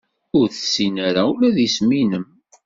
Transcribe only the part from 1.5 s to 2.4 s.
d isem-nnem.